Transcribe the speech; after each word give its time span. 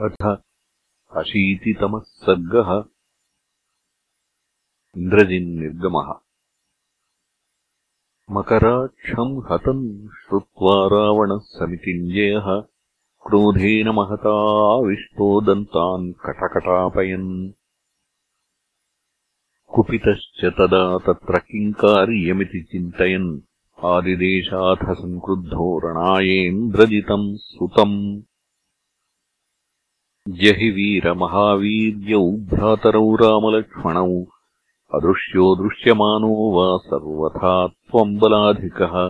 अथ 0.00 0.26
अशीतितमः 1.16 2.00
सर्गः। 2.00 2.84
इन्द्रजिन्निर्गमः 4.96 6.14
मकराक्षम् 8.30 9.52
हतम् 9.52 10.08
श्रुत्वा 10.08 10.86
रावणः 10.86 11.38
समितिञ्जयः। 11.38 12.60
क्रोधेन 13.26 13.88
महताविष्टो 13.88 15.40
दन्तान् 15.40 16.12
कटकटापयन्। 16.12 17.52
कुपितश्च 19.74 20.44
तदा 20.44 20.98
तत्र 20.98 21.38
किम् 21.38 21.72
कार्यमिति 21.72 22.62
चिन्तयन्। 22.62 23.40
आदिदेशाथ 23.84 24.94
सङ्क्रुद्धो 24.94 25.78
रणायेन्द्रजितम् 25.84 27.36
सुतम् 27.36 28.22
जहि 30.34 30.70
वीरमहावीर्यौ 30.70 32.22
भ्रातरौ 32.32 33.14
रामलक्ष्मणौ 33.14 34.22
अदृश्यो 34.94 35.56
दृश्यमानो 35.56 36.30
वा 36.54 36.78
सर्वथा 36.78 37.66
त्वम् 37.66 38.18
बलाधिकः। 38.18 39.08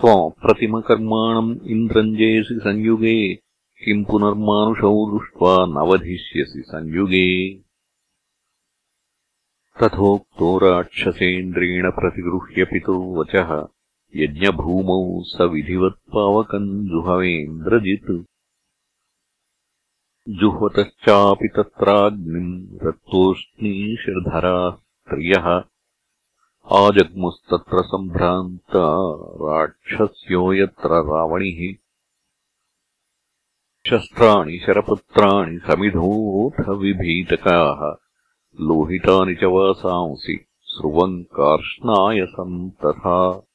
त्वमप्रतिमकर्माणम् 0.00 1.56
इन्द्रञ्जयसि 1.66 2.60
संयुगे 2.60 3.34
किम् 3.84 4.04
पुनर्मानुषौ 4.04 5.18
दृष्ट्वा 5.18 5.66
न 5.66 5.88
वधिष्यसि 5.88 6.62
संयुगे। 6.66 7.54
तथोक्तो 9.82 10.58
राक्षसेन्द्रेण 10.58 11.90
प्रतिगृह्य 11.90 12.64
पितुर्वचः 12.64 13.66
यज्ञभूमौ 14.16 15.22
स 15.22 15.38
विधिवत्पावकम् 15.40 16.88
जुहवेन्द्रजित् 16.88 18.26
जुह्वतश्चापि 20.28 21.48
तत्राग्निम् 21.56 22.86
रक्तोष्णीषधरा 22.86 24.70
स्त्रियः। 24.70 25.62
आजग्मुस्तत्र 26.72 27.82
सम्भ्रान्ता 27.82 29.16
राक्षस्यो 29.34 30.52
यत्र 30.52 30.88
रावणिः। 30.88 31.74
शस्त्राणि 33.90 34.62
शरपुत्राणि 34.66 35.58
समिधोऽथ 35.58 36.68
विभीतकाः 36.68 37.96
लोहितानि 38.60 39.34
च 39.34 39.44
वासांसि 39.44 40.46
स्रुवम् 40.62 41.24
कार्ष्णायसम् 41.24 42.70
तथा 42.70 43.46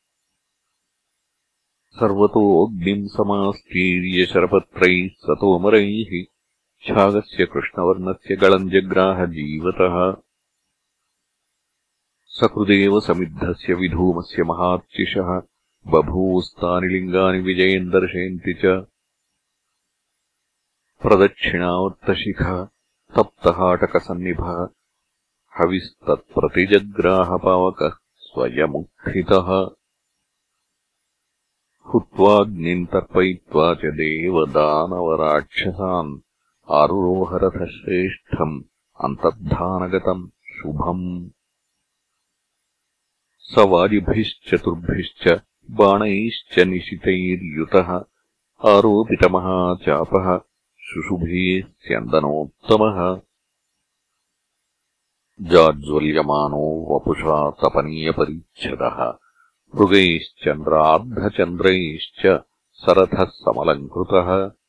सर्वतोऽग्निम् 1.92 3.08
समास्तीर्यशरपत्रैः 3.08 5.08
सतोमरैः 5.08 6.31
छागस्य 6.88 7.46
कृष्णवर्णस्य 7.46 8.36
गलम् 8.36 8.70
जग्राह 8.70 9.26
जीवतः। 9.26 10.22
सकृदेव 12.26 13.00
समिद्धस्य 13.00 13.73
विधूमस्य 13.73 14.44
महार्चिषः। 14.44 15.42
बभूवस्तानि 15.88 16.88
लिङ्गानि 16.88 17.40
विजयम् 17.40 17.92
दर्शयन्ति 17.92 18.54
च। 18.54 18.86
प्रदक्षिणावर्तशिखः 21.02 22.68
तप्तहाटकसन्निभः। 23.16 24.68
हविस्तत्प्रतिजग्राहपावकः 25.60 27.92
स्वयमुत्थितः। 28.16 29.70
हुत्वाग्निम् 31.94 32.88
तर्पयित्वा 32.88 33.73
च 33.73 33.78
देवदानवराक्षसान् 33.78 36.31
आरुरोहरथश्रेष्ठम् 36.72 38.61
अन्तर्धानगतम् 39.03 40.27
शुभम्। 40.27 41.30
स 43.39 43.58
वाजिभिश्चतुर्भिश्च 43.58 45.42
बाणैश्च 45.71 46.60
निशितैर्युतः 46.60 48.05
आरोपितमहाचापः 48.70 50.39
शुशुभे 50.80 51.61
स्यन्दनोत्तमः 51.61 53.21
जाज्वल्यमानो 55.42 56.86
वपुषा 56.89 57.52
तपनीयपरिच्छदः। 57.52 59.14
मृगैश्चन्द्रार्धचन्द्रैश्च 59.76 62.43
सरथः 62.73 63.23
समलङ्कृतः 63.23 64.61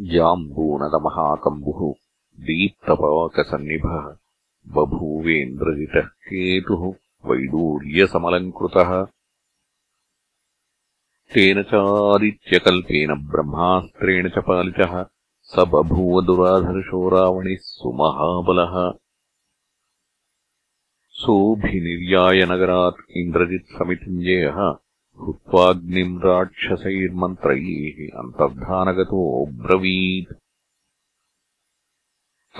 जाम्बूनदमहाकम्बुः 0.00 1.94
दीप्तपाकसन्निभः 2.40 4.16
बभूवेन्द्रजितः 4.68 6.00
केतुः 6.00 6.94
वैडूर्यसमलङ्कृतः। 7.30 9.06
तेन 11.34 11.62
चादित्यकल्पेन 11.62 13.14
ब्रह्मास्त्रेण 13.14 14.28
च 14.28 14.38
पालितः 14.38 15.06
स 15.42 15.58
बभूव 15.58 16.22
दुराधर्षो 16.22 17.08
रावणिः 17.08 17.56
सुमहाबलः। 17.60 18.92
सोऽभिनिर्यायनगरात् 21.10 23.16
इन्द्रजित्समितिञ्जयः 23.16 24.76
हुत्वाग्निम् 25.20 26.20
राक्षसैर्मन्त्रैः 26.24 28.18
अन्तर्धानगतोऽब्रवीत् 28.18 30.32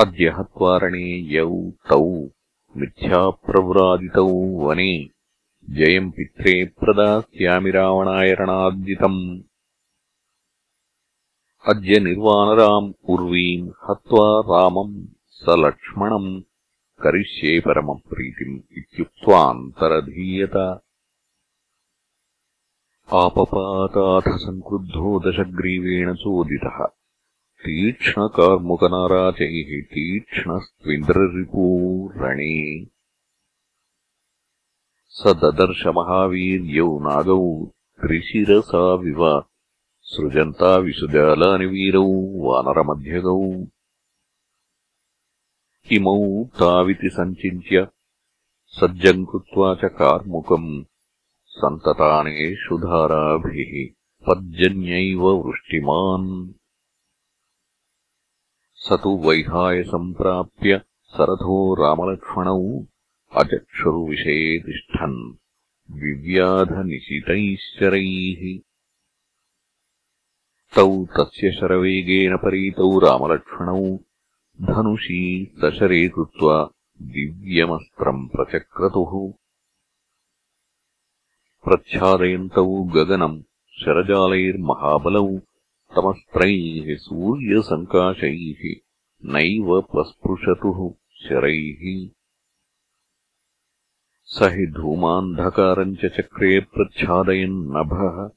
अद्य 0.01 0.29
हत्वारणे 0.29 1.35
यौ 1.35 1.71
तौ 1.91 2.29
मिथ्याप्रव्राजितौ 2.77 4.65
वने। 4.65 5.09
जयम् 5.71 6.11
पित्रे 6.11 6.65
प्रदास्यामि 6.65 7.71
रावणाय 7.71 8.37
रणार्जितम् 8.41 9.41
अद्य 11.69 12.01
निर्वानराम् 12.01 12.93
उर्वीम् 13.11 13.71
हत्वा 13.91 14.43
रामम् 14.51 15.07
स 15.41 15.45
लक्ष्मणम् 15.49 16.43
करिष्ये 17.03 17.61
परमप्रीतिम् 17.61 18.79
इत्युक्त्वान्तरधीयत 18.79 20.81
आपपाताथ 23.17 24.39
सङ्क्रुद्धो 24.39 25.21
दशग्रीवेण 25.21 26.15
चोदितः। 26.15 26.87
तीक्ष्णकार्मुकनाराचैः 27.65 29.93
तीक्ष्णस्त्विन्द्ररिपू 29.93 32.13
रणे 32.17 32.87
स 35.09 35.27
ददर्शमहावीर्यौ 35.27 36.99
नागौ 36.99 37.73
त्रिशिरसाविव 38.01 39.45
सृजन्ता 40.03 40.77
विसुजालानि 40.77 41.67
वीरौ 41.67 42.49
वानरमध्यगौ। 42.49 43.67
इमौ 45.93 46.45
ताविति 46.45 47.11
सञ्चिन्त्य 47.11 47.89
सज्जम् 48.69 49.27
कृत्वा 49.27 49.75
च 49.75 49.85
कार्मुकम् 49.85 50.85
सन्ततानेषु 51.59 52.79
धाराभिः 52.79 53.95
पर्जन्यैव 54.27 55.21
वृष्टिमान्। 55.21 56.53
स 58.75 58.93
तु 58.93 59.19
वैहायसम्प्राप्य 59.19 60.81
सरथो 61.05 61.75
रामलक्ष्मणौ 61.75 62.85
अचक्षुर्विषये 63.33 64.59
तिष्ठन्। 64.59 65.35
विव्याधनिशितैश्चरैः। 65.91 68.59
तौ 70.77 71.07
तस्य 71.07 71.53
शरवेगेन 71.53 72.37
परीतौ 72.37 72.99
रामलक्ष्मणौ 72.99 73.99
धनुषी 74.63 75.57
सशरे 75.65 76.09
कृत्वा 76.09 76.71
दिव्यमस्त्रम् 77.03 78.28
प्रचक्रतुः 78.28 79.47
प्रच्छादयन्तौ 81.65 82.66
गगनम् 82.66 83.43
शरजालैर्महाबलौ 83.81 85.41
तमस्त्रैः 85.97 86.97
सूर्यसङ्काशैः 86.97 88.75
नैव 89.25 89.81
प्रस्पृशतुः 89.81 90.95
शरैः। 91.28 92.09
स 94.25 94.39
हि 94.43 94.66
धूमान्धकारम् 94.66 95.97
च 95.97 96.07
चक्रे 96.07 96.60
प्रच्छादयन्नभः 96.60 98.31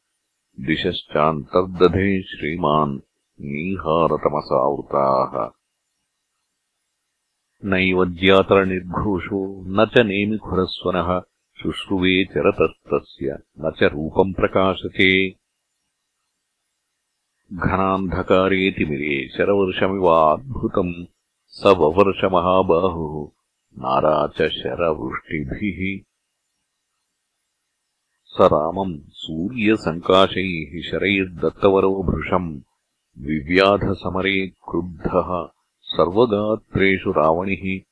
दिशश्चान्तर्दधे 0.66 2.22
श्रीमान् 2.22 3.00
नीहारतमसावृताः। 3.42 5.50
नैव 7.66 8.06
ज्यातरनिर्घोषो 8.06 9.64
न 9.68 9.86
च 9.86 9.98
नेमिखुरस्वनः 9.98 11.22
शुश्रुवे 11.62 12.26
चरतस्तस्य 12.26 13.40
न 13.60 13.72
च 13.80 13.84
रूपम् 13.84 14.34
प्रकाशते। 14.34 15.36
घनान्धकारेतिमिरे 17.54 19.30
शरवर्षमिवाद्भुतम् 19.30 21.06
स 21.48 21.66
ववर्षमहाबाहुः 21.66 23.30
नाराचशरवृष्टिभिः। 23.78 26.04
स 28.26 28.38
रामम् 28.42 29.00
सूर्यसङ्काशैः 29.10 30.92
शरैर्दत्तवरो 30.92 32.04
भृशम् 32.04 32.62
विव्याधसमरे 33.18 34.48
क्रुद्धः 34.48 35.50
सर्वगात्रेषु 35.82 37.12
रावणिः 37.12 37.91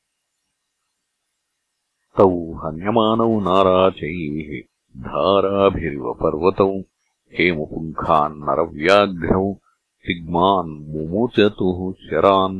तौ 2.19 2.31
हन्यमानौ 2.61 3.33
नाराचैः 3.47 4.49
धाराभिरिव 5.03 6.07
पर्वतौ 6.21 6.71
हेमुपुङ्खान्नरव्याघ्रौ 7.37 9.45
तिग्मान् 10.07 10.73
मुमुचतुः 10.93 11.79
शरान्। 12.05 12.57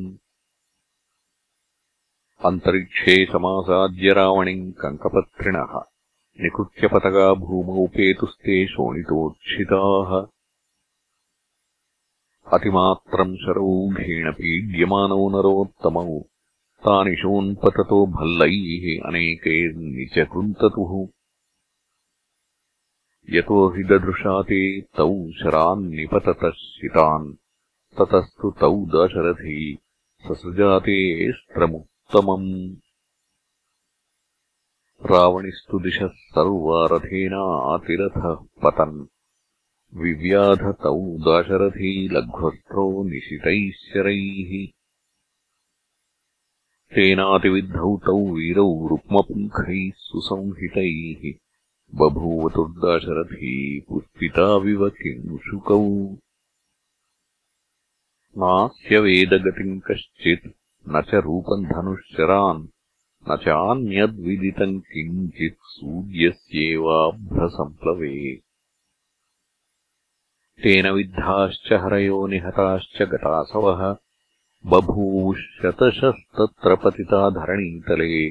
अन्तरिक्षे 2.50 3.16
समासाद्य 3.34 4.14
रावणिम् 4.20 4.64
कङ्कपत्रिणः 4.82 5.74
निकृत्यपतगा 6.44 7.28
भूमौ 7.44 7.86
पेतुस्ते 7.96 8.58
शोणितोत्क्षिताः 8.74 10.12
अतिमात्रम् 12.58 13.40
शरौघेण 13.44 14.32
पीड्यमानौ 14.40 15.24
नरोत्तमौ 15.36 16.10
तानि 16.86 17.16
शोन्पततो 17.16 18.08
भल्लैः 18.08 19.08
अनेकैर्निचकृन्ततुः। 19.08 21.08
यतो 23.38 23.70
हि 23.70 23.84
ददृशा 23.84 24.42
ते 24.42 24.82
तौ 24.82 25.32
शरान्निपततः 25.32 26.50
शितान् 26.50 27.34
ततस्तु 27.98 28.52
तौ 28.52 28.86
दाशरथी 28.86 29.78
ससृजातेऽस्त्रमुक् 30.28 32.80
रावणिस्तु 35.12 35.80
दिशः 35.80 36.08
सर्वारथेनातिरथः 36.08 38.38
पतन्। 38.64 39.08
विव्याधतौ 40.02 41.28
दाशरथी 41.28 42.10
लघ्वस्त्रो 42.10 43.04
निशितैः 43.04 43.72
शरैः 43.72 44.79
तेनातिविद्धौ 46.96 47.98
तौ 47.98 48.36
वीरौ 48.36 48.88
रुक्मपुङ्खैः 48.88 49.92
सुसंहितैः 49.96 51.34
बभूवतुर्दाशरथी 52.00 53.86
पुष्पिताविव 53.90 54.90
किंशुकौ। 54.90 56.16
नास्य 58.38 59.00
वेदगतिम् 59.00 59.82
कश्चित् 59.82 60.52
न 60.90 61.02
च 61.02 61.16
रूपम् 61.16 61.66
धनुःशरान् 61.66 62.68
न 63.32 63.38
चान्यद्विदितम् 63.38 64.82
किञ्चित् 64.82 65.58
सूर्यस्येवाभ्रसम्प्लवे 65.64 68.42
तेन 70.64 70.90
विद्धाश्च 70.90 71.74
हरयो 71.74 72.28
निहताश्च 72.28 73.02
गतासवः 73.02 73.96
बभूवुः 74.66 75.36
पतिता 76.76 77.30
धरणीतले। 77.30 78.30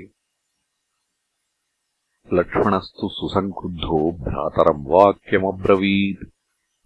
लक्ष्मणस्तु 2.36 3.08
सुसङ्क्रुद्धो 3.08 4.12
भ्रातरम् 4.12 4.86
वाक्यमब्रवीत्। 4.86 6.28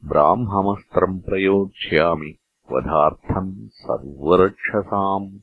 ब्राह्ममस्त्रम् 0.04 1.20
प्रयोक्ष्यामि 1.20 2.38
वधार्थम् 2.72 3.68
सर्वरक्षसाम्। 3.68 5.38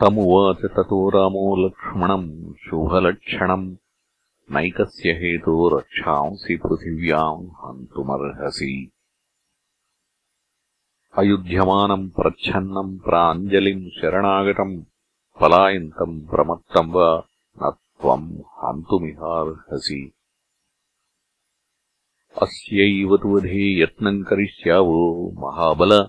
तमुवाच 0.00 0.56
ततो 0.56 1.10
रामो 1.10 1.66
लक्ष्मणम् 1.66 2.54
शुभलक्षणम् 2.54 3.76
नैकस्य 4.50 5.10
हेतो 5.12 5.78
रक्षांसि 5.78 6.56
पृथिव्याम् 6.56 7.46
हन्तुमर्हसि 7.46 8.90
अयुध्यमानम् 11.18 12.10
प्रच्छन्नम् 12.10 12.98
प्राञ्जलिम् 12.98 13.90
शरणागतम् 13.90 14.82
पलायन्तम् 15.40 16.26
प्रमत्तम् 16.26 16.92
वा 16.92 17.22
न 17.62 17.70
त्वम् 17.70 18.30
हन्तुमिहार्हसि। 18.32 20.12
अस्यैव 22.42 23.16
तु 23.16 23.36
वधे 23.36 23.82
यत्नम् 23.82 24.24
करिष्यावो 24.24 25.30
महाबल 25.38 26.06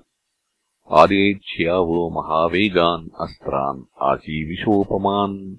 आदेक्ष्यावो 0.92 2.10
महावेगान् 2.10 3.10
अस्त्रान् 3.22 3.84
आजीविषोपमान्। 4.02 5.56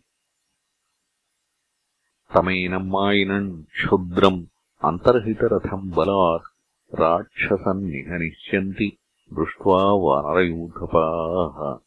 तमेनम् 2.35 2.91
मायिनम् 2.91 3.63
क्षुद्रम् 3.63 4.47
अन्तर्हितरथम् 4.85 5.91
बलात् 5.91 6.53
राक्षसम् 7.01 7.85
निहनिष्यन्ति 7.85 8.99
दृष्ट्वा 9.35 9.83
वानरयूथपाः 9.85 11.79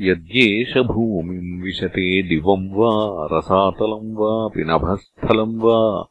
यद्येष 0.00 0.76
भूमिम् 0.76 1.62
विशते 1.62 2.22
दिवम् 2.22 2.72
वा 2.72 2.92
रसातलम् 3.32 4.16
वापि 4.16 4.64
नभस्थलम् 4.64 5.60
वा 5.60 6.08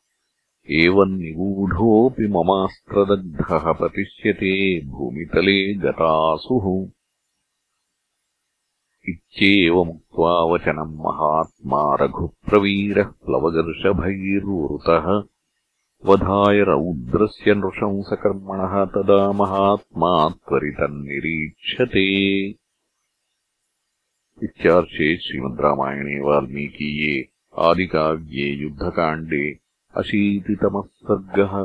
एवम् 0.72 1.20
निगूढोऽपि 1.20 2.28
ममास्त्रदग्धः 2.28 3.72
प्रतिष्यते 3.72 4.82
भूमितले 4.86 5.74
गतासुः। 5.74 6.90
इत्येवमुक्त्वा 9.10 10.44
वचनम् 10.44 10.98
महात्मा 10.98 11.96
रघुप्रवीरः 11.96 13.10
प्लवगर्षभैर्वृतः 13.26 15.08
वधाय 16.06 16.60
रौद्रस्य 16.68 17.54
नृशंसकर्मणः 17.56 18.74
तदा 18.96 19.22
महात्मा 19.38 20.12
त्वरितम् 20.30 21.02
निरीक्षते 21.06 22.04
इत्यार्षे 24.48 25.08
श्रीमद् 25.24 25.62
रामायणे 25.66 26.20
वाल्मीकीये 26.28 27.16
आदिकाव्ये 27.70 28.48
युद्धकाण्डे 28.64 29.44
अशीतितमः 30.02 30.88
सर्गः 31.08 31.58